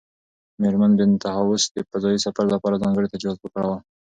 مېرمن 0.61 0.91
بینتهاوس 0.99 1.63
د 1.75 1.77
فضایي 1.91 2.19
سفر 2.25 2.45
لپاره 2.53 2.81
ځانګړي 2.83 3.07
تجهیزات 3.13 3.39
وکارول. 3.41 3.79